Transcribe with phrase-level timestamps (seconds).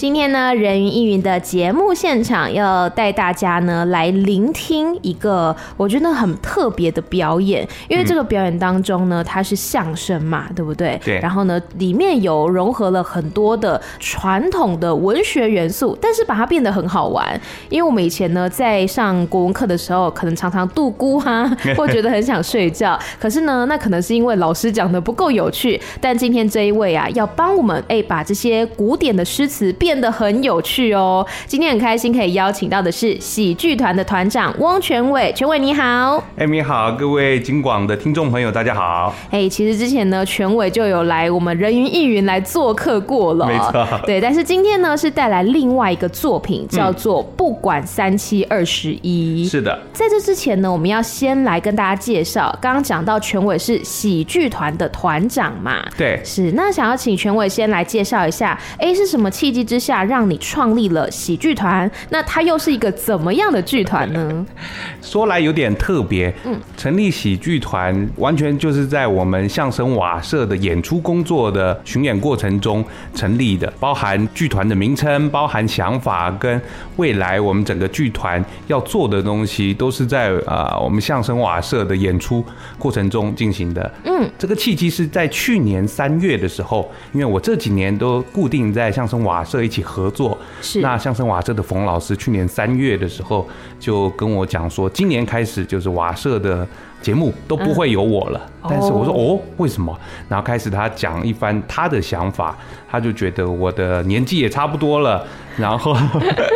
[0.00, 10.98] 今天呢，人云亦云的节目现场要带大家呢来聆听一个我觉得很特别的表演，因为这个表演当中呢，它是相声嘛，对不对？
[11.04, 11.18] 对。
[11.20, 17.38] 然后呢，里面有融合了很多的传统的文学元素，但是把它变得很好玩。
[17.68, 21.46] 因为我们以前呢在上国文课的时候，可能常常度孤哈，
[21.76, 22.98] 会觉得很想睡觉。
[23.20, 25.78] 可是呢，那可能是因为老师讲的不够有趣。
[26.00, 29.89] 但今天这一位啊，要帮我们哎、欸、把这些古典的诗词变。
[29.90, 31.26] 变得很有趣哦！
[31.48, 36.22] 今天很开心可以邀请到的是喜剧团的团长汪全伟，全伟你好。
[36.36, 39.12] 哎，你好，各位金广的听众朋友，大家好。
[39.32, 44.00] 哎，其实之前呢，全伟就有来我们人云亦云来做客过了，没错。
[44.06, 49.44] 对，但是今天呢，是带来另外一个作品，叫做《不管三七二十一》。
[49.50, 55.84] 是的，在这之前呢，我们要先来跟大家介绍，刚刚讲到全伟是喜剧团的团长嘛？
[55.98, 56.52] 对，是。
[56.52, 61.90] 那想要请全伟先来介绍一下，哎，是什么契机之下让你创立了喜剧团？
[62.10, 64.46] 那它又是一个怎么样的剧团呢？
[65.02, 76.60] 说来有点特别，嗯，成立喜剧团完全就是在我们相声瓦舍的演出工作的巡演过程中成立的，包含剧团的名称，包含想法跟
[76.96, 82.44] 未来我们整个剧团要做的东西，都是在啊我们相声瓦舍的演出
[82.78, 83.90] 过程中进行的。
[84.04, 94.90] 嗯，这个契机是在去年三月的时候，因为我这几年都固定在相声瓦舍一起合作，是那相声瓦舍的冯老师去年三月的时候就跟我讲说。
[94.90, 96.66] 今年开始就是瓦舍的
[97.00, 99.96] 节目都不会有我了，嗯、但是我说哦，为什么？
[100.28, 102.56] 然后开始他讲一番他的想法，
[102.90, 105.24] 他就觉得我的年纪也差不多了，
[105.60, 105.96] 然后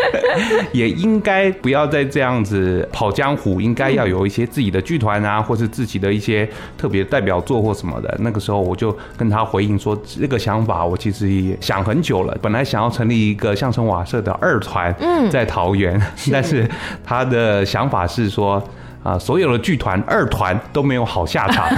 [0.72, 8.12] 也应该不要再这样子跑江湖，应该要有一些自己的剧团啊，或是自己的一些特别代表作或什么的。
[8.20, 14.94] 那个时候我就跟他回应说，这个想法我其实也想很久了，本来想要成立一个相声瓦舍的二团，
[15.31, 16.00] 在桃园，
[16.32, 16.69] 但是
[17.04, 18.62] 他的想法是说。
[19.04, 21.69] 啊，所有的剧团二团都没有好下场，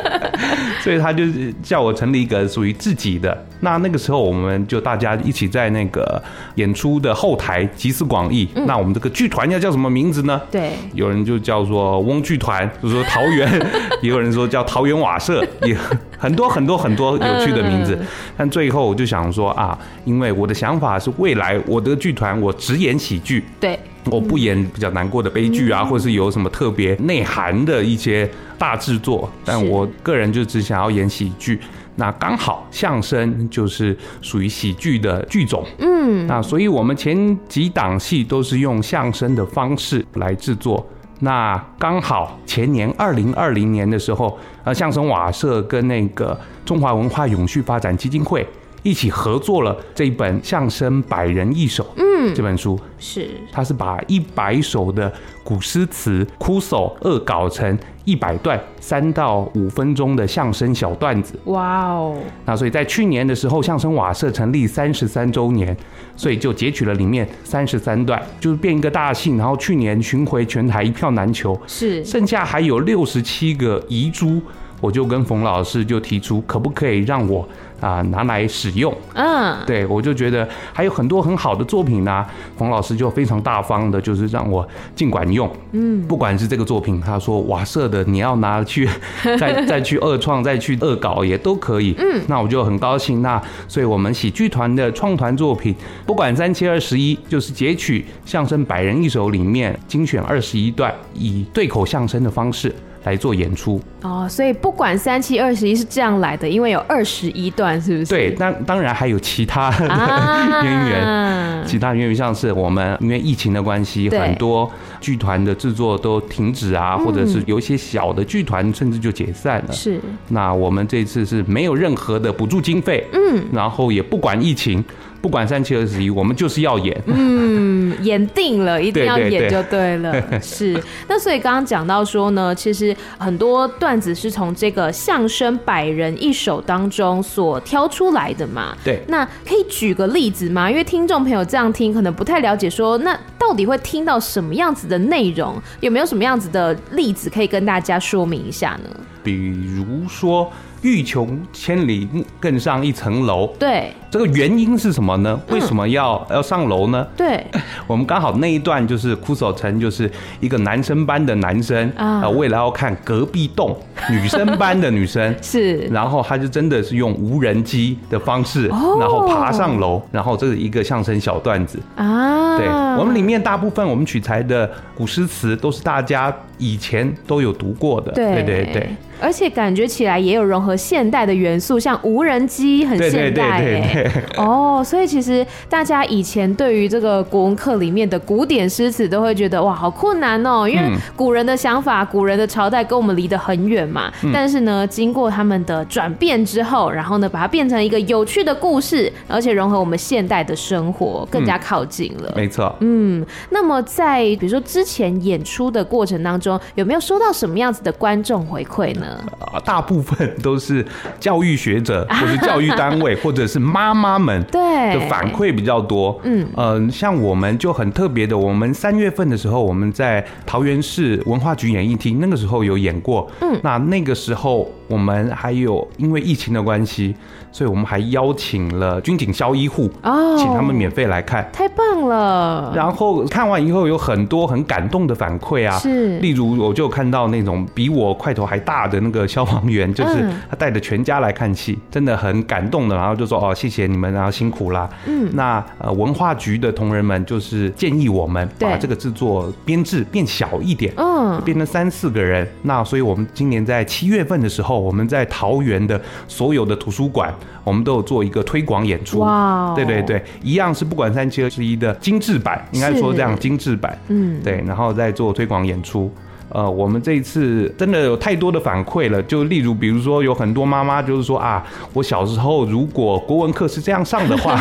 [0.80, 1.22] 所以他就
[1.62, 3.46] 叫我成立一个属于自己的。
[3.60, 6.20] 那那个时候，我们就大家一起在那个
[6.54, 8.48] 演出的后台集思广益。
[8.54, 10.40] 嗯、那我们这个剧团要叫什么名字呢？
[10.50, 13.46] 对，有人就叫做翁剧团，就是说桃园；
[14.00, 15.76] 也有人说叫桃园瓦舍，也
[16.18, 17.98] 很多很多很多有趣的名字。
[18.38, 23.44] 但最后我就想说啊，因为我的想法是未来我的剧团我只演喜剧。
[23.60, 23.78] 对。
[24.10, 28.28] 我不演比较难过的悲剧啊，或是有什么特别内涵的一些
[28.58, 31.58] 大制作，但我个人就只想要演喜剧。
[31.96, 40.84] 那刚好相声就是属于喜剧的剧种，嗯，那所以我们前几档戏都是用相声的方式来制作。
[41.20, 48.44] 那刚好前年二零二零年的时候，呃，相声瓦舍跟那个中华文化永续发展基金会。
[48.84, 52.78] 一起合作了这一本相声百人一首，嗯，这本书。
[52.98, 55.12] 是，他是把一百首的
[55.42, 62.16] 古诗词枯手恶搞成一百段三到五分钟的相声小段子，哇哦！
[62.44, 65.76] 那所以在去年的时候，相声瓦舍成立三十三周年，
[66.14, 74.40] 所以就截取了里面三十三段，就是变一个大戏，然后去年巡回全台一票难求，是，剩下还有六十七个遗珠，
[74.80, 77.46] 我就跟冯老师就提出，可不可以让我。
[77.80, 82.26] 啊，拿来使用，嗯，对，我就觉得还有很多很好的作品呢、啊。
[82.56, 88.88] 冯老师就非常大方的，就是让我尽管用，嗯，不管是这个作品，他说瓦舍的你要拿去
[89.38, 93.20] 再再去二创，再去恶搞也都可以，嗯，那我就很高兴。
[93.22, 95.74] 那所以我们喜剧团的创团作品，
[96.06, 102.74] 不管三七二十一，就是截取相声百人一首里面精选二十一段，以对口相声的方式。
[103.04, 108.06] 来做演出哦，所以不管三七二十一是这样来的，因为有二十一段，是不是？
[108.06, 109.86] 对，当当然还有其他的
[110.64, 114.70] 渊源，啊、其他渊源像是我们因为疫情的关系，很多
[115.00, 119.72] 剧团的制作都停止啊，嗯、或者是有一些小的剧团甚至就解散了。
[119.72, 124.84] 是，那我们这次是没有任何的补助经费，嗯，然后也不管疫情。
[125.24, 126.94] 不管三七二十一，我们就是要演。
[127.06, 130.12] 嗯，演定了，一定要演就对了。
[130.12, 138.76] 对对对是，那所以刚刚讲到说呢，其实很多段子是从这个相声百人一首当中所挑出来的嘛。
[138.84, 139.02] 对。
[139.08, 140.70] 那可以举个例子吗？
[140.70, 145.54] 因为听众朋友这样听，可能不太了解说，说那到底会听到什么样子的内容？
[145.80, 148.90] 有没有什么样子的例子可以跟大家说明一下呢？
[149.22, 150.52] 比如说
[150.84, 153.46] “欲穷千里目，更上一层楼”。
[153.58, 155.40] 对，这个原因是什么呢？
[155.48, 157.04] 为什么要、嗯、要上楼呢？
[157.16, 157.42] 对，
[157.88, 160.08] 我们刚好那一段就是枯守城，就是
[160.40, 163.74] 一个男生班的男生啊、呃，为了要看隔壁栋
[164.12, 172.58] 女生班的女生 是，然后他就真的是用无人机的方式，哦、然后爬上楼，然后这是一个相声小段子啊。
[172.58, 178.90] 对，我们里面大部分我们取材的古诗词都是大家以前都有读过的，对对对对。
[179.24, 184.12] 而且感觉起来也有融合现代的元素，像无人机很现代哎。
[184.36, 190.82] 哦，所以其实大家以前对于这个国文课里面的古典诗词都会觉得哇，好困难哦，因为
[191.16, 194.12] 古人的想法、古人的朝代跟我们离得很远嘛。
[194.30, 202.30] 但是呢，经过他们的转变之后，然后呢，把它变成一个有趣的故事，而且融合我们现代的生活，更加靠近了。
[202.36, 202.74] 没错。
[202.80, 209.13] 嗯，那么在比如说之前演出的过程当中，有没有收到什么样子的观众回馈呢？
[209.38, 210.84] 啊，大部分都是
[211.18, 214.60] 教育学者， 或者教育单位，或者是妈妈们对
[214.94, 216.20] 的反馈比较多。
[216.24, 223.30] 嗯嗯，像我们就很特别的，我们三月份的时候，我们在桃园市文化局演艺厅，那个时候有演过。
[223.40, 227.14] 嗯，那那个时候我们还有因为疫情的关系，
[227.54, 232.72] 所以我们还邀请了军警消医护哦，请他们免费来看，太棒了。
[232.74, 239.00] 然后看完以后有很多很感动的反馈啊，是，例如我就看到那种比我块头还大的。
[239.04, 242.96] 那个消防员就是他带着全家来看戏，真的很感动的。
[242.96, 244.88] 然后就说哦，谢谢你们，然后辛苦啦。
[245.06, 252.44] 嗯，那呃文化局的同仁们就是建议我们把这个制作编制变小一点，嗯，变成三四个人。
[252.62, 259.18] 那所以我们今年在七月份的时候，我们在桃园的所有的图书馆，我们都有做一个推广演出。
[259.20, 263.98] 哇，对对对，一样是不管三七二十一的精致版，应该说这样精致版。
[264.08, 266.12] 嗯，对，然后再做推广演出。
[266.54, 274.54] 呃，我们这一次真的有太多的反馈了，就例如，比如说有很多妈妈就是说啊，我小时候如果国文课是这样上的话，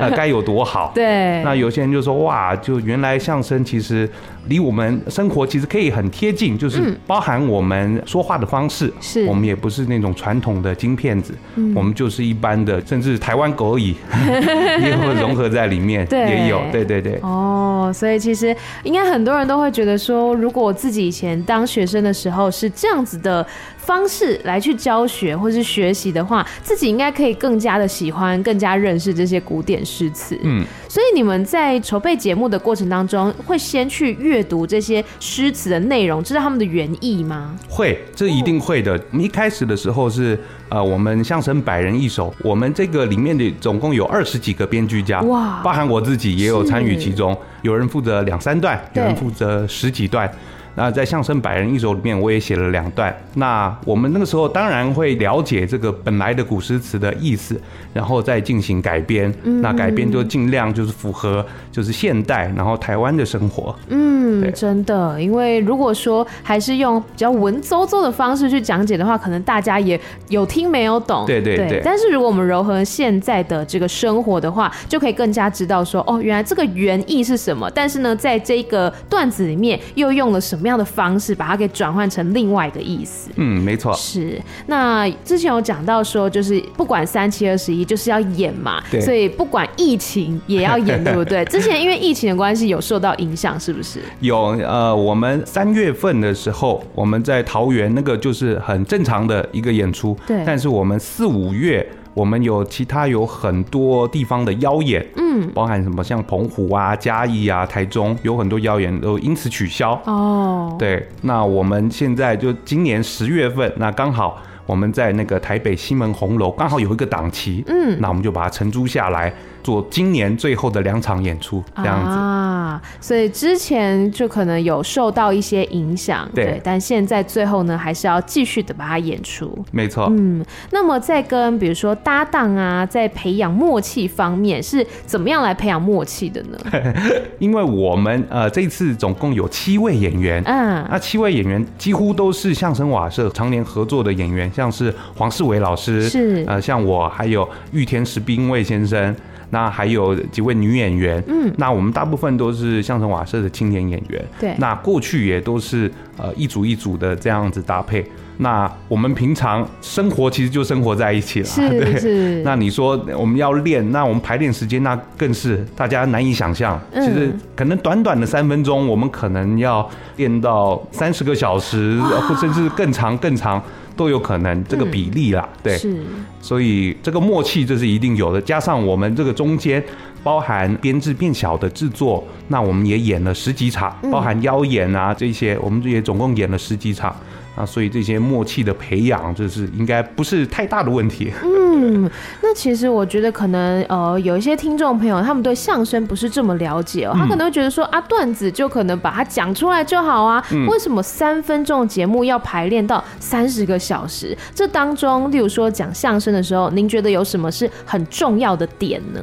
[0.00, 0.90] 那 该有多好。
[0.92, 1.40] 对。
[1.44, 4.10] 那有些人就说哇，就原来相声其实
[4.48, 11.32] 离我们生活其实可以很贴近，就是包含我们说话的方式，是我们也不是那种传统的金片子，
[11.76, 13.94] 我们就是一般的，甚至台湾国语
[14.82, 17.20] 也会融合在里面， 对，也有，对对对。
[17.22, 18.52] 哦，所以其实
[18.82, 21.35] 应该很多人都会觉得说，如果我自己以前。
[21.44, 23.46] 当学生的时候是这样子的
[23.76, 30.38] 方式来去教学或是学习的话，自己应该可以更加的喜欢，更加认识这些古典诗词。
[30.42, 37.56] 嗯，所以你们在筹备节目的过程当中，会先去阅读这些诗词的内容，知道他们的原意吗？
[37.68, 38.92] 会，这一定会的。
[39.10, 40.38] 我们一开始的时候是
[40.68, 50.30] 呃，我们相声百人一首，我们这个里面的总共有二十几个编剧家，哇，包含我自己也有参与其中，有人负责两三段，有人负责十几段。
[50.76, 53.14] 那在相声百人一首里面，我也写了两段。
[53.34, 57.60] 那我们那个时候当然会了解这个本来的古诗词的意思，
[57.92, 59.32] 然后再进行改编。
[59.62, 63.74] 那改编就尽量就是符合就是现代，然后台湾的生活。
[63.88, 71.24] 嗯，真的，因为如果说还是用比较文绉绉的方式去讲解的话，可能大家也有听没有懂。
[71.26, 71.80] 对对对。
[71.82, 77.70] 但是如果我们柔合现在的这个生活的话，就可以更加知道说，哦，原来这个原意是什么。
[77.70, 83.30] 但是呢，在这个段子里面又用了什么样的方式把它给转换成另外一个意思。
[83.36, 83.92] 嗯，没错。
[83.94, 84.40] 是。
[84.66, 88.82] 那之前有讲到说，就是不管三七二十一，就是要演嘛。
[88.90, 89.00] 对。
[89.00, 91.44] 所以不管疫情也要演，对不对？
[91.46, 94.00] 之前因为疫情的关系有受到影响，是不是？
[94.20, 94.36] 有。
[94.66, 100.16] 呃，我们三月份的时候，我们在桃园那个就是很正常的一个演出。
[100.26, 100.42] 对。
[100.44, 101.86] 但是我们四五月。
[102.16, 109.92] 我们有其他有很多地方的妖演，嗯，包含什么像澎湖啊、嘉义啊、台中，有很多妖演都因此取消。
[110.06, 119.30] 哦，对，那我们现在就今年十月份，那刚好我们在那个台北西门红楼刚好有一个档期，嗯，那我们就把它承租下来。
[119.66, 122.10] 做今年最后的两场演出，这样子。
[122.16, 136.56] 啊，所以之前就可能有受到一些影响，对，但现在最后呢，还是要继续的把它演出，没错，嗯，那么在跟比如说搭档啊，在培养默契方面是怎么样来培养默契的呢？
[137.40, 146.44] 因为我们呃这次总共有七位演员，嗯，那七位演员几乎都是相声瓦舍常年合作的演员，像是黄世伟老师，是。
[146.46, 149.12] 呃像我还有玉田石兵卫先生。
[149.50, 158.04] 那还有几位女演员，嗯，那我们大部分都是相声瓦舍的青年演员，对，那过去也都是呃一组一组的这样子搭配。
[158.38, 162.42] 那我们平常生活其实就生活在一起了，是对是。
[162.42, 166.78] 那你说我们要练，那我们排练时间那更是大家难以想象。
[166.92, 171.98] 其实可能短短的三分钟，我们可能要练到三十个小时，
[172.28, 173.62] 或甚至更长更长。
[173.96, 175.48] 都有可能这个比例啦。
[175.62, 175.96] 对，是，
[176.40, 178.40] 所以这个默契这是一定有的。
[178.40, 179.82] 加上我们这个中间
[180.22, 187.16] 包含编制变小的制作，那我们也演了十几场，包含妖演啊这些，我们也总共演了十几场。
[187.56, 191.32] 啊，所以这些默契的培养，这是应该不是太大的问题。
[191.42, 192.08] 嗯，
[192.42, 204.36] 那其实我觉得可能呃，有一些听众朋友他们对相声不是这么了解哦，他可能会觉得说啊，段子就可能把它讲出来就好啊，为什么三分钟节目要排练到三十个小时？
[204.54, 209.20] 这当中，例如说讲相声的时候，您觉得有什么是很重要的点呢？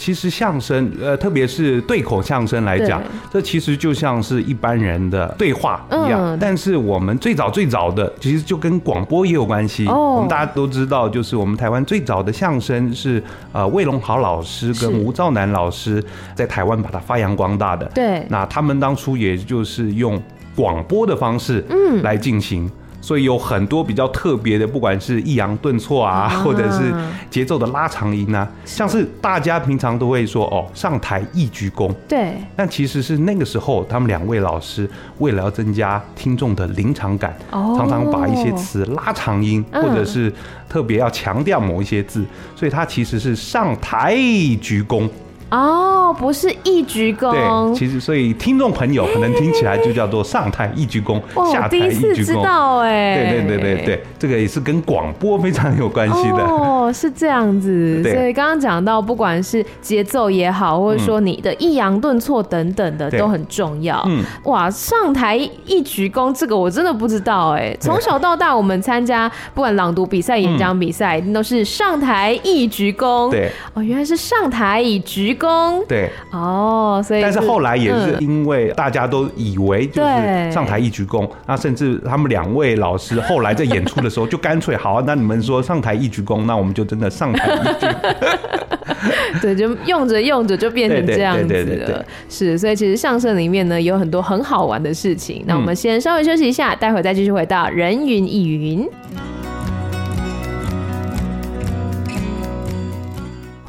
[0.00, 6.18] 其实相声，呃，特别是对口相声来讲，这其实就像是一般人的对话一样。
[6.18, 9.86] 嗯、但是我们最早最早的，其实就跟广播也有关系。
[9.88, 16.02] 哦、我们大家都知道，就是我们台湾最早的相声是呃魏龙豪老师跟吴兆南老师
[16.34, 17.84] 在台湾把它发扬光大的。
[17.94, 20.18] 对，那他们当初也就是用
[20.56, 22.70] 广播的方式，嗯，来进行。
[23.00, 26.92] 所以有很多比较特别的，不管是抑扬顿挫啊，或者是
[27.30, 31.92] 节奏的拉长音啊，像是大家平常都会说哦，上台一鞠躬。
[32.08, 32.34] 对。
[32.54, 34.88] 但其实是那个时候，他们两位老师
[35.18, 40.32] 为了要增加听众的临场感，常常把一些词拉长音，或者是
[40.68, 44.14] 特别要强调某一些字，所以他其实是上台
[44.60, 45.08] 鞠躬。
[45.50, 47.32] 哦，不是一鞠躬。
[47.32, 51.86] 对，其实所以听众朋友可能听起来就叫做上台一鞠躬，下台一鞠躬。
[51.86, 53.16] 我第一次知道哎。
[53.16, 56.44] 对对对对对，这个也是跟广播非常有关系的。
[56.44, 58.00] 哦，是这样子。
[58.04, 64.00] 所以刚刚讲到，不管是节奏也好，或者说你的抑扬顿挫等等的都很重要。
[64.06, 64.22] 嗯。
[64.44, 67.76] 哇，上台一鞠躬，这个我真的不知道哎。
[67.80, 73.28] 从小到大，我们参加不管朗读比赛、演讲比赛，都是上台一鞠躬。
[73.32, 73.50] 对。
[73.74, 75.36] 哦，原来是上台一鞠。
[75.40, 87.86] 功对哦，所以但是后来也是因为大家都以为就是上台一鞠躬，那甚至他们两位老师后来在演出的时候就干脆好，那你们说上台一鞠躬，那我们就真的上台一鞠。
[89.40, 92.04] 对，就用着用着就变成这样子了。
[92.28, 95.42] 是，所以其实相声里面呢有很多很好玩的事情。
[95.46, 98.86] 那我们先稍微休息一下，待会再继续回到人云亦云。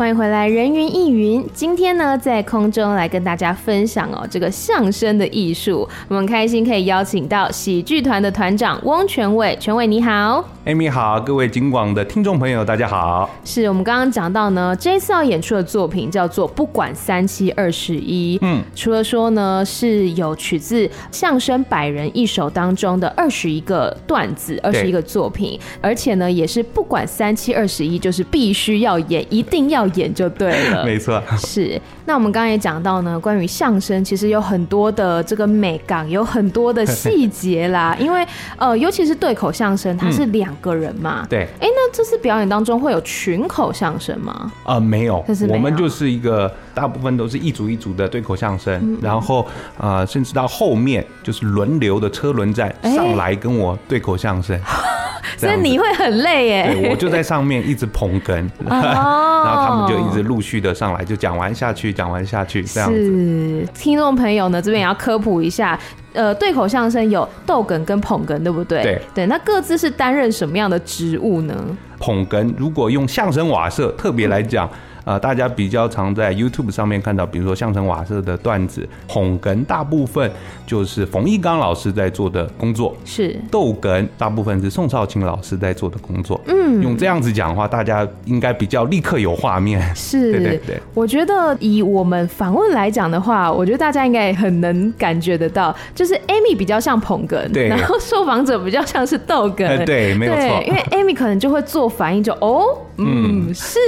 [0.02, 1.48] 欢迎回来，人云亦云。
[1.54, 5.88] 今天呢，在空中来跟大家分享哦，这个相声的艺术。
[6.08, 13.30] 我们开心可以邀请到喜剧团的团长翁全伟，全伟你好，Amy 好，各位警广的听众朋友大家好。
[13.46, 18.40] 是我们刚刚讲到呢，这一次要演出的作品叫做《不管三七二十一》。
[18.42, 29.91] 嗯，除了说呢是有取自相声百人一首当中的二十一个段子，二十一个作品，而且呢也是不管三七二十一，就是必须要演，一定要。
[29.96, 31.22] 演就对了， 没错。
[31.38, 37.96] 是，那我们刚刚也讲到呢，关于相声其实有很多的这个美感，有很多的细节啦。
[38.00, 38.26] 因为
[38.58, 41.26] 呃，尤其是对口相声，它是两个人嘛。
[41.30, 41.48] 对。
[41.60, 44.52] 哎，那这次表演当中会有群口相声吗？
[44.66, 49.46] 呃，没有，我们就是一个大部分都是一组一组的对口相声，然后
[49.78, 54.60] 呃，甚至到后面就是轮流的车轮战上来跟我对口相声。
[55.38, 56.74] 所以你会很累耶？
[56.74, 62.96] 对，我就在上面一直捧哏， 然后他们就一直陆续的上来，就讲完下去，讲完下去这样子。
[62.96, 65.80] 是，听众朋友呢，这边也要科普一下，
[66.14, 68.84] 呃，对口相声有逗哏跟捧哏，对不对？
[68.84, 71.56] 对对，那各自是担任什么样的职务呢？
[72.00, 74.70] 捧哏，如果用相声瓦舍特别来讲。
[75.04, 80.32] 呃，大家比较常在 YouTube 上面看到，比如说相声瓦舍的段子，捧哏大部分
[80.68, 86.40] 就是冯一刚老师在做的工作，是逗哏大部分是宋少卿老师在做的工作。
[86.46, 89.82] 嗯，用这样子讲的话，大家应该比较立刻有画面。
[89.96, 90.80] 是， 对对对。
[90.94, 99.84] 我觉得以我们访问来讲的话，我觉得大家应该也很能感觉得到，就是 Amy 比较像捧哏，对，然后受访者比较像是逗哏。
[99.84, 100.64] 对，没有错。
[100.68, 102.64] 因为 Amy 可能就会做反应就，就哦，
[102.98, 103.80] 嗯，嗯是。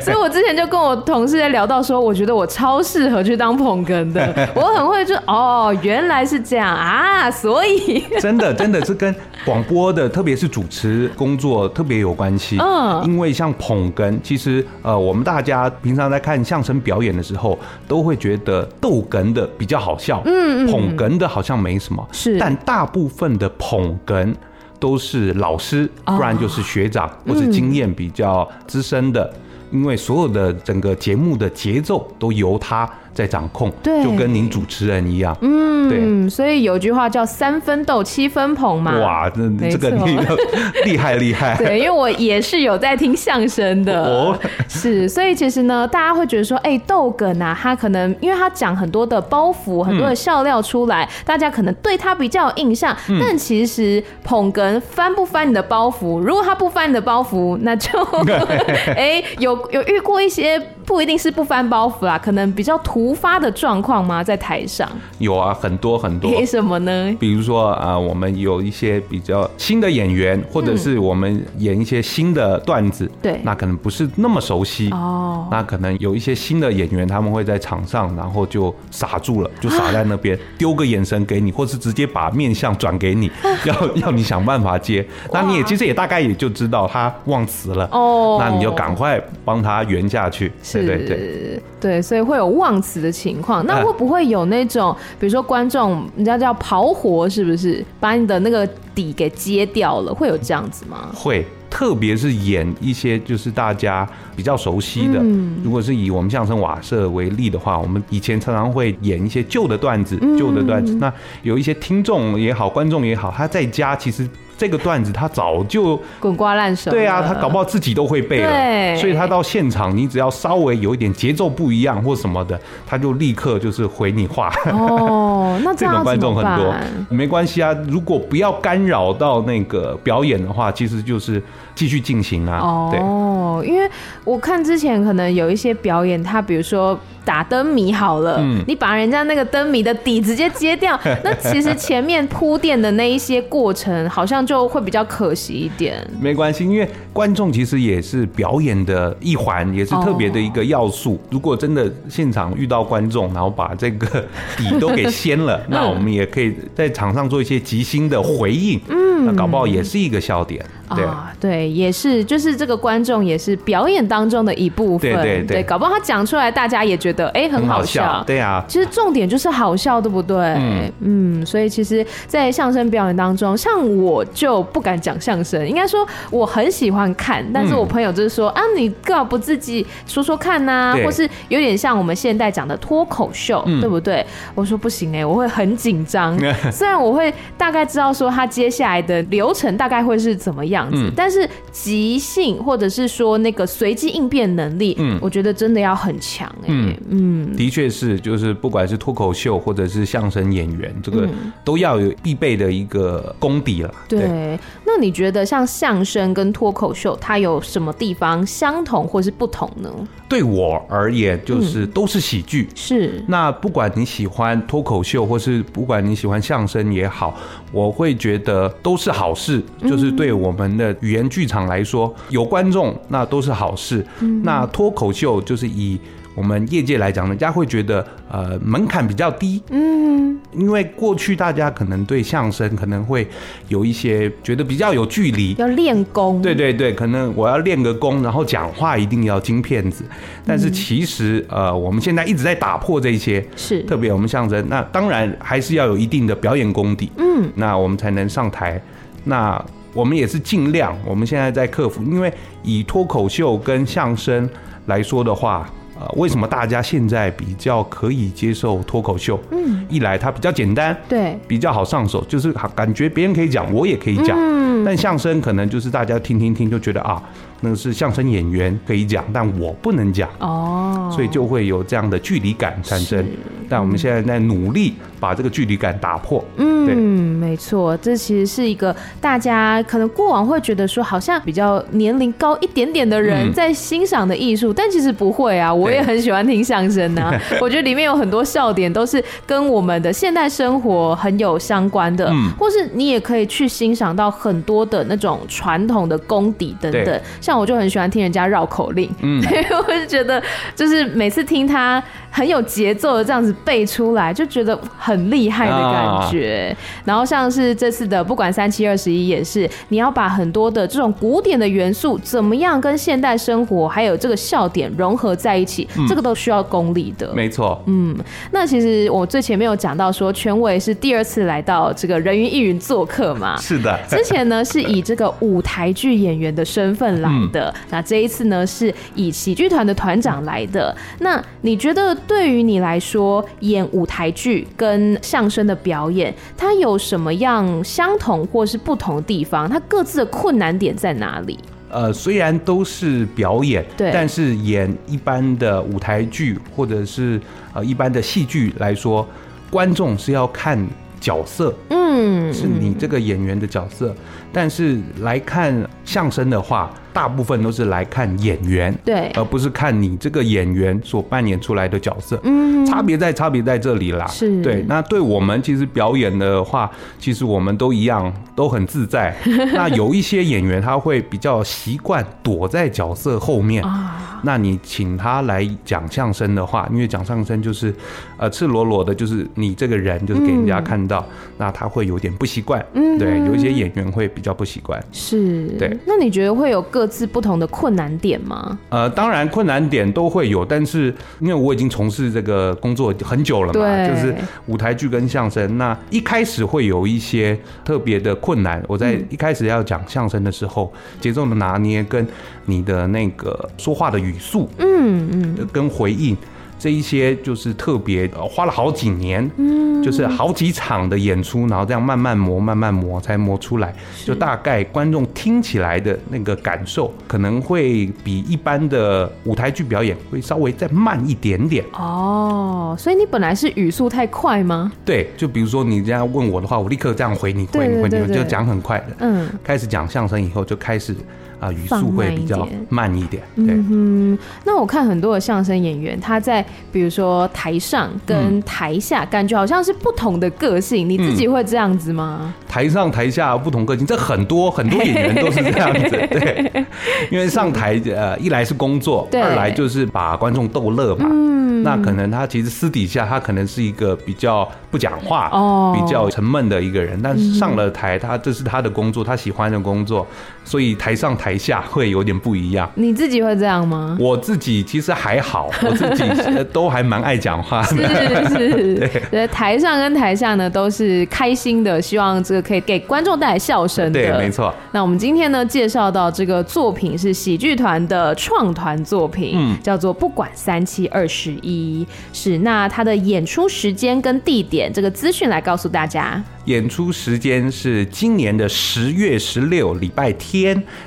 [0.00, 0.55] 所以我之前。
[0.56, 8.02] 就跟我同事在聊到说，我觉得我超适合去当捧哏的， 我很会就哦，原来是这样啊，所以。
[8.18, 12.56] 真的真的是跟广播的，特别是主持工作特别有关系。
[12.58, 24.34] 嗯，因为像捧哏，其实呃，我们大家平常在看相声表演的时候，都会觉得逗哏的比较好笑，嗯，捧哏的好像没什么，是，但大部分的捧哏
[24.80, 29.30] 都是老师，不然就是学长或者经验比较资深的。
[29.70, 34.04] 因为所有的整个节目的节奏都由他在掌控，对。
[34.04, 38.96] 就跟您主持人一样，嗯，对，所以有句话叫三分斗七分捧嘛。
[39.00, 40.06] 哇，这没这个错。
[40.06, 40.34] 厉害
[40.84, 44.38] 厉害厉害，对，因为我也是有在听相声的， 哦。
[44.68, 52.94] 是，所以其实呢，大家会觉得说，哎，逗哏啊，他可能因为他讲很多的包袱，很多的笑料出来，大家可能对他比较有印象。
[53.18, 56.20] 但其实捧哏翻不翻你的包袱？
[56.20, 57.98] 如果他不翻你的包袱，那就
[58.94, 64.22] 哎，有有遇过一些不一定是不翻包袱啦，可能比较突发的状况吗？
[64.22, 64.88] 在台上
[65.18, 66.30] 有啊，很多很多。
[66.30, 67.14] 为什么呢？
[67.18, 75.48] 比如说啊、呃，我们有一些比较新的演员，或者是我们演一些新的段子，对，那可能不是那么熟悉哦。
[75.50, 83.28] 那可能有一些新的演员，他们会在场上，然后就傻住了， 就傻在那边，丢个眼神给你，或是直接把面相转给你，
[83.66, 85.04] 要要你想办法接。
[85.32, 90.52] 那你也其实也大概也就知道他忘词了哦，那你就赶快帮他圆下去。
[90.84, 93.64] 对对对对，所以会有忘词的情况。
[93.66, 100.12] 那会不会有那种，比如说观众，人家叫刨活，是不是把你的那个底给揭掉了？
[100.12, 101.10] 会有这样子吗？
[101.14, 101.44] 会。
[101.68, 105.20] 特别是演一些就是大家比较熟悉的，
[105.62, 110.94] 如果是以我们相声瓦舍为例的话，我们以前常常会演一些旧的段子，旧的段子。
[110.94, 114.26] 那有一些听众也好，观众也好，他在家其实。
[114.58, 124.52] 这个段子他早就滚瓜烂熟，对啊，他搞不好自己都会背了，对，所以他到现场，你只要稍微有一点节奏不一样或什么的，他就立刻就是回你话。
[124.72, 126.74] 哦，那 这，这种观众很多，
[127.08, 131.42] 没关系啊，如果不要干扰到那个表演的话，其实就是
[131.74, 132.58] 继续进行啊。
[132.62, 133.88] 哦，对，因为
[134.24, 136.98] 我看之前可能有一些表演，他比如说。
[137.26, 146.08] 打灯谜好了，嗯，你把人家那个灯谜的底直接揭掉， 那其实前面铺垫的那一些过程，好像就会比较可惜一点。
[146.20, 151.14] 没关系，因为观众其实也是表演的一环，也是特别的一个要素。
[151.14, 151.18] 哦。
[151.30, 154.24] 如果真的现场遇到观众，然后把这个
[154.56, 160.64] 底都给掀了， 那我们也可以在场上做一些即兴的回应，嗯，那搞不好也是一个笑点。
[160.94, 170.36] 对啊，对，也是，就是这个观众也是表演当中的一部分，对对对，对，搞不好他讲出来，大家也觉得哎很好笑，好笑，对啊，其实重点就是好笑，对不对？
[170.38, 180.96] 嗯嗯，所以其实，在相声表演当中，像我就不敢讲相声，应该说我很喜欢看，但是我朋友就是说、嗯、啊，你干嘛不自己说说看呐、啊？
[181.04, 184.24] 或是有点像我们现代讲的脱口秀，嗯、对不对？
[184.54, 186.38] 我说不行哎、欸，我会很紧张，
[186.70, 190.75] 虽然我会大概知道说他接下来的流程大概会是怎么样。
[190.76, 196.96] 样子，但是即兴或者是说那个随机应变能力，嗯，我觉得真的要很强哎，嗯。
[197.08, 201.28] 嗯，的确是，就是不管是脱口秀或者是相声演员，这个
[201.64, 203.94] 都要有必备的一个功底了。
[204.08, 209.90] 对，那你觉得像相声跟脱口秀，它有什么地方相同或是不同呢？
[210.28, 213.24] 对我而言，就是都是喜剧，是。
[213.28, 217.38] 那不管你喜欢脱口秀，或是不管你喜欢相声也好，
[217.72, 220.65] 我会觉得都是好事，就是对我们。
[220.74, 224.06] 的语言剧场来说，有观众那都是好事。
[224.20, 225.98] 嗯、那脱口秀就是以
[226.34, 229.62] 我们业界来讲，人家会觉得呃门槛比较低。
[229.70, 233.26] 嗯，因为过去大家可能对相声可能会
[233.68, 236.42] 有一些觉得比较有距离，要练功。
[236.42, 240.04] 对对对，可能我要练个功，然后讲话一定要金片子。
[240.46, 247.10] 但是其实呃，我们现在一直在打破这些，是特别我们相声，那当然还是要有一定的表演功底。
[247.16, 248.78] 嗯，那我们才能上台。
[249.24, 249.64] 那
[249.96, 252.30] 我们也是尽量，我们现在在克服，因为
[252.62, 254.46] 以脱口秀跟相声
[254.84, 255.66] 来说的话，
[255.98, 259.40] 呃，为什么大家现在比较可以接受脱口秀？
[259.52, 264.36] 嗯，一来它比较简单，对，比较好上手，就是感觉别人可以讲，我也可以讲。
[264.38, 267.22] 嗯，但相声可能就是大家听听听就觉得啊。
[267.62, 273.24] 那个是相声演员可以讲，但我不能讲哦，所以就会有这样的距离感产生。
[273.68, 276.44] 但我们现在在努力把这个距离感打破。
[276.56, 285.74] 嗯，对，没错，这其实是一个大家可能过往会觉得说，好像比较年龄高一点点的人在欣赏的艺术，但其实不会啊。
[285.74, 297.20] 我也很喜欢听相声啊， 我觉得里面有很多笑点都是跟我们的现代生活很有相关的，或是你也可以去欣赏到很多的那种传统的功底等等。
[297.40, 299.42] 像我就很喜欢听人家绕口令，嗯，
[299.88, 300.40] 我就觉得
[300.76, 306.76] 就是每次听他很有节奏的这样子背出来，就觉得很厉害的感觉。
[306.76, 317.32] 啊、然后像是这次的不管三七二十一也是，你要把很多的这种古典的元素，怎么样跟现代生活还有这个笑点融合在一起，嗯、这个都需要功力的。
[317.34, 318.16] 没错，嗯，
[318.50, 323.56] 那其实我最前面有讲到说，权伟是第二次来到这个人云亦云做客嘛？
[323.56, 330.75] 是的，之前呢是以这个舞台剧演员的身份来的，嗯、那这一次呢是以喜剧团的团长来的。
[331.20, 339.68] 那你觉得对于你来说，演舞台剧跟相声的表演，它有什么样相同或是不同的地方？
[339.68, 341.58] 它各自的困难点在哪里？
[341.88, 347.40] 呃，虽然都是表演，对，但是演一般的舞台剧或者是
[347.72, 349.26] 呃一般的戏剧来说，
[349.70, 350.84] 观众是要看
[351.20, 351.72] 角色，
[352.16, 354.14] 嗯，是你这个演员的角色。
[354.52, 362.40] 但是来看相声的话，大部分都是来看演员，对，而不是看你这个演员所扮演出来的角色。
[362.42, 364.26] 嗯，差别在差别在这里啦。
[364.28, 364.82] 是，对。
[364.88, 369.36] 那对我们其实表演的话，其实我们都一样，都很自在。
[369.74, 374.40] 那有一些演员他会比较习惯躲在角色后面啊。
[374.42, 377.92] 那你请他来讲相声的话，因为讲相声就是
[378.36, 381.26] 呃赤裸裸的，就是你这个人就是给人家看到，
[381.58, 382.84] 那他会有点不习惯。
[382.94, 385.02] 嗯，对，有一些演员会比较不习惯。
[385.12, 385.96] 是，对。
[386.06, 388.76] 那你觉得会有各各自不同的困难点吗？
[388.88, 394.34] 呃，当然困难点都会有，但是因为我已经从事这个工作很久了嘛，就是
[394.66, 398.82] 舞台剧跟相声，那一开始会有一些特别的困难。
[398.88, 402.26] 我在一开始要讲相声的时候，节奏的拿捏跟
[402.64, 406.36] 你的那个说话的语速，嗯嗯，跟回应。
[406.78, 413.94] 这一些就是特别花了好几年，嗯，就是好几场的演出，然后这样慢慢磨，慢慢磨，才磨出来。
[414.24, 421.84] 就大概观众听起来的那个感受，可能会比一般的舞台剧表演会稍微再慢一点点。
[421.92, 424.92] 哦，所以你本来是语速太快吗？
[425.04, 429.16] 对，就比如说你这样问我的话，我立刻这样回你，回你，回你，就讲很快的。
[429.20, 431.16] 嗯，开始讲相声以后就开始。
[431.60, 433.42] 啊，语速会比较慢一点。
[433.56, 441.08] 对，嗯哼，那我看很多的相声演员，他在比如说台上跟台下，感觉好像是不同的个性。
[441.08, 442.54] 你自己会这样子吗？
[442.68, 446.10] 台上台下不同个性，这很多很多演员都是这样子。
[446.10, 446.86] 对，
[447.30, 451.26] 因为上台呃，一来是工作，二来就是把观众逗乐嘛。
[451.30, 460.26] 嗯，那可能他其实私底下他可能是一个比较不讲话、哦，比较沉闷的一个人，但是上了台，他这是他的工作，他喜欢的工作，
[460.66, 461.56] 所以台上台。
[461.56, 464.14] 下会有点不一样，你自己会这样吗？
[464.20, 466.24] 我自己其实还好， 我自己
[466.70, 468.48] 都还蛮爱讲话的。
[468.50, 474.20] 是是， 对，台上跟台下呢都是开心的，希望这个可以给观众带来笑声的。
[474.20, 474.72] 对，没错。
[474.92, 482.06] 那我们今天呢介绍到这个作品是喜剧团的创团作品，嗯，叫做不管三七二十一。
[482.34, 486.40] 是，那它的演出时间跟地点这个资讯来告诉大家。
[486.66, 490.55] 演出时间是今年的十月十六礼拜天，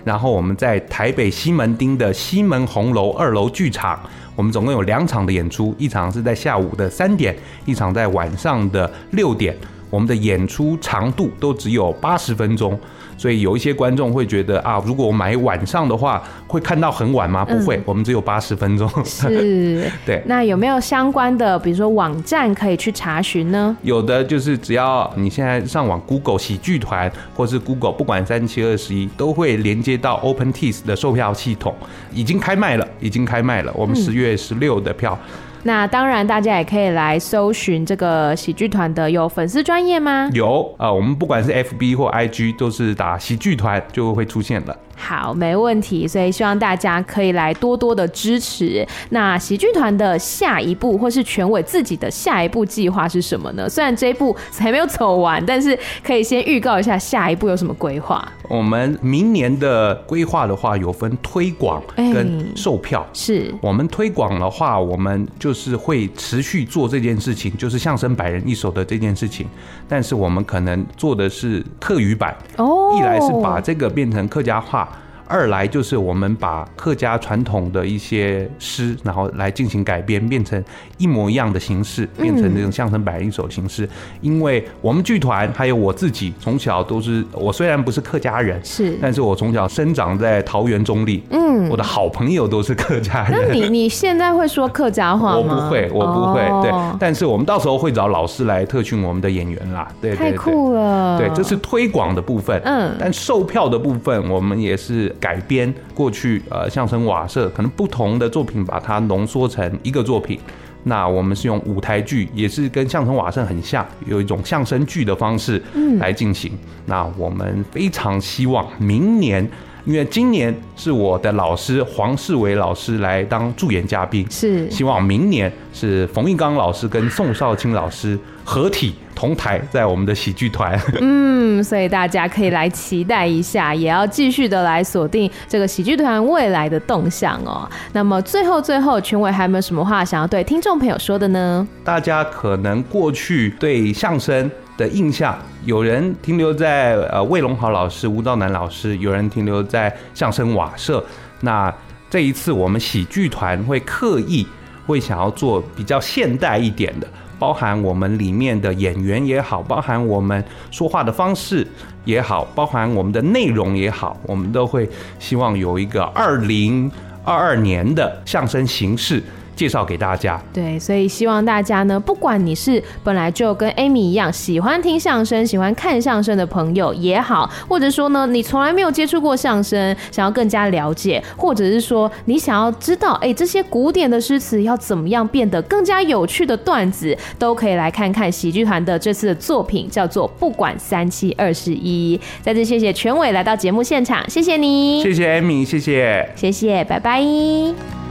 [0.03, 3.99] 然后我们在台北西门町的西门红楼二楼剧场，
[4.35, 7.35] 我们总共有两场的演出，一场是在下午的三点，
[7.65, 9.55] 一场在晚上的六点。
[9.89, 12.79] 我们的演出长度都只有八十分钟。
[13.19, 17.43] 所以有一些观众会觉得啊，如果我买晚上的话，会看到很晚吗？
[17.43, 18.89] 不会，嗯、我们只有八十分钟。
[19.03, 20.23] 是， 对。
[20.25, 23.75] 那有没有相关的，比如说网站可以去查询呢？
[23.81, 31.75] 有的，就是只要你现在上网 Google 喜剧团，或是 Google 不管三七二十一，都会连接到 OpenTix 的售票系统，
[32.13, 33.73] 已经开卖了，已经开卖了。
[33.75, 35.19] 我们十月十六的票。
[35.21, 40.29] 嗯那当然，大家也可以来搜寻这个喜剧团的有粉丝专业吗？
[40.33, 44.75] 有啊、呃，我们不管是 FB 或 IG，都是打喜剧团就会出现了。
[44.99, 46.05] 好，没问题。
[46.05, 48.85] 所以希望大家可以来多多的支持。
[49.11, 53.67] 那喜剧团的下一步，或是全伟自己的下一步计划是什么呢？
[53.69, 58.27] 虽然这一步还没有走完，但是可以先预告一下下一步有什么规划。
[58.49, 62.99] 我们明年的规划的话，有分推广跟售票。
[63.01, 69.47] 欸、是我们推广的话，我们就是会持续做这件事情，就是相声百人一首的这件事情。
[69.87, 74.88] 但是我们可能做的是客语版哦，一来是把这个变成客家话。
[75.29, 80.61] 二来就是我们把客家传统的一些诗，然后来进行改编，变成
[80.97, 83.87] 一模一样的形式，变成这种相声百人一首形式。
[84.21, 93.39] 因为我们剧团还有我自己，从小都是我虽然不是客家人，是，但是我从小生长在桃园中立，嗯，我的好朋友都是客家人。
[93.47, 95.37] 那你你现在会说客家话吗？
[95.37, 96.39] 我不会，我不会。
[96.63, 99.87] 对，但是我们到时候会找老师来特训我们的演员啦。
[100.01, 101.19] 对，太酷了。
[101.19, 102.59] 对，这是推广的部分。
[102.65, 105.15] 嗯，但售票的部分，我们也是。
[105.19, 110.39] 改编过去呃相声瓦舍可能不同的作品，把它浓缩成一个作品，
[110.83, 115.61] 那我们是用舞台剧，也是跟相声瓦舍很像，有一种相声剧的方式
[115.99, 116.51] 来进行。
[116.85, 119.47] 那我们非常希望明年，
[119.89, 130.79] 因为今年是我的老师黄世伟老师来当助演嘉宾，是希望明年是冯玉刚老师跟宋少卿老师合体同台在我们的喜剧团。
[131.01, 137.67] 嗯，所以大家可以来期待一下，也要继续的来锁定这个喜剧团未来的动向哦。
[137.93, 141.67] 那么最后最后，权伟还有没有什么话想要对听众朋友说的呢？
[141.83, 151.03] 大家可能过去对相声的印象，有人停留在呃魏龙豪老师、吴兆南老师，有人停留在相声瓦舍。
[151.41, 151.73] 那
[152.09, 154.47] 这一次我们喜剧团会刻意
[154.87, 157.05] 会想要做比较现代一点的，
[157.37, 161.67] 包含我们里面的演员也好，包含我们说话的方式
[162.05, 164.89] 也好，包含我们的内容也好，我们都会
[165.19, 166.89] 希望有一个二零
[167.25, 169.21] 二二年的相声形式。
[169.59, 170.41] 介绍给大家。
[170.53, 192.17] 对，所以希望大家呢，不管你是本来就跟 Amy 一样喜欢听相声、喜欢看相声的朋友也好，或者说呢，你从来没有接触过相声，想要更加了解，或者是说你想要知道，哎，这些古典的诗词要怎么样变得更加有趣的段子，都可以来看看喜剧团的这次的作品，叫做《不管三七二十一》。
[192.41, 198.08] 再次谢谢全伟来到节目现场，谢谢你，谢谢 Amy，谢谢，谢谢，拜拜。